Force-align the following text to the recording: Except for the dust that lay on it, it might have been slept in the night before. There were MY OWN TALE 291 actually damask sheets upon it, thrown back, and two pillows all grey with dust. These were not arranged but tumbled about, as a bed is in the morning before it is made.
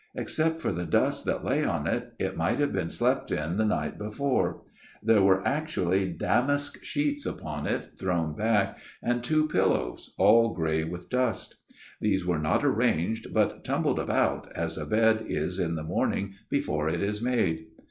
Except 0.15 0.63
for 0.63 0.71
the 0.71 0.87
dust 0.87 1.25
that 1.27 1.45
lay 1.45 1.63
on 1.63 1.85
it, 1.85 2.13
it 2.17 2.35
might 2.35 2.57
have 2.57 2.73
been 2.73 2.89
slept 2.89 3.31
in 3.31 3.57
the 3.57 3.65
night 3.65 3.99
before. 3.99 4.63
There 5.03 5.21
were 5.21 5.41
MY 5.41 5.41
OWN 5.41 5.43
TALE 5.43 5.43
291 5.67 6.07
actually 6.09 6.13
damask 6.13 6.83
sheets 6.83 7.25
upon 7.27 7.67
it, 7.67 7.99
thrown 7.99 8.35
back, 8.35 8.79
and 9.03 9.23
two 9.23 9.47
pillows 9.47 10.15
all 10.17 10.55
grey 10.55 10.83
with 10.83 11.11
dust. 11.11 11.57
These 12.01 12.25
were 12.25 12.39
not 12.39 12.65
arranged 12.65 13.31
but 13.31 13.63
tumbled 13.63 13.99
about, 13.99 14.51
as 14.53 14.75
a 14.75 14.87
bed 14.87 15.23
is 15.27 15.59
in 15.59 15.75
the 15.75 15.83
morning 15.83 16.33
before 16.49 16.89
it 16.89 17.03
is 17.03 17.21
made. 17.21 17.67